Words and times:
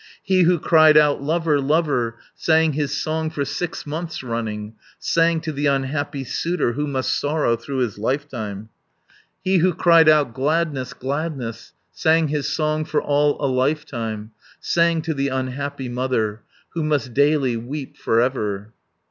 He 0.23 0.41
who 0.45 0.57
cried 0.57 0.97
out, 0.97 1.21
"Lover, 1.21 1.61
lover!" 1.61 2.17
Sang 2.33 2.73
his 2.73 2.91
song 2.99 3.29
for 3.29 3.45
six 3.45 3.85
months 3.85 4.23
running, 4.23 4.73
Sang 4.97 5.41
to 5.41 5.51
the 5.51 5.67
unhappy 5.67 6.23
suitor, 6.23 6.71
Who 6.71 6.87
must 6.87 7.19
sorrow 7.19 7.55
through 7.55 7.81
his 7.81 7.99
lifetime. 7.99 8.69
500 9.43 9.43
He 9.43 9.57
who 9.59 9.75
cried 9.75 10.09
out, 10.09 10.33
"Gladness, 10.33 10.93
gladness!" 10.95 11.73
Sang 11.91 12.29
his 12.29 12.47
song 12.49 12.83
for 12.83 12.99
all 12.99 13.37
a 13.39 13.45
lifetime; 13.45 14.31
Sang 14.59 15.03
to 15.03 15.13
the 15.13 15.27
unhappy 15.27 15.87
mother, 15.87 16.41
Who 16.73 16.83
must 16.83 17.13
daily 17.13 17.55
weep 17.55 17.95
for 17.95 18.21
ever. 18.21 18.73